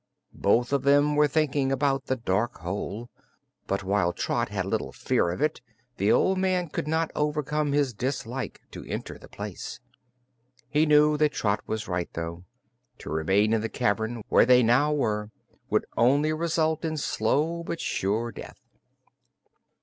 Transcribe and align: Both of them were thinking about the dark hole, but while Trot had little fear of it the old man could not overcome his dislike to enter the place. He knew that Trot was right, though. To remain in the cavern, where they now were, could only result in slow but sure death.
Both 0.33 0.73
of 0.73 0.81
them 0.81 1.15
were 1.15 1.27
thinking 1.27 1.71
about 1.71 2.05
the 2.07 2.15
dark 2.15 2.57
hole, 2.61 3.11
but 3.67 3.83
while 3.83 4.13
Trot 4.13 4.49
had 4.49 4.65
little 4.65 4.91
fear 4.91 5.29
of 5.29 5.43
it 5.43 5.61
the 5.97 6.11
old 6.11 6.39
man 6.39 6.69
could 6.69 6.87
not 6.87 7.11
overcome 7.15 7.71
his 7.71 7.93
dislike 7.93 8.61
to 8.71 8.83
enter 8.85 9.19
the 9.19 9.27
place. 9.27 9.79
He 10.69 10.87
knew 10.87 11.17
that 11.17 11.33
Trot 11.33 11.59
was 11.67 11.87
right, 11.87 12.09
though. 12.13 12.45
To 12.97 13.11
remain 13.11 13.53
in 13.53 13.61
the 13.61 13.69
cavern, 13.69 14.23
where 14.27 14.47
they 14.47 14.63
now 14.63 14.91
were, 14.91 15.29
could 15.69 15.85
only 15.95 16.33
result 16.33 16.83
in 16.83 16.97
slow 16.97 17.61
but 17.63 17.79
sure 17.79 18.31
death. 18.31 18.57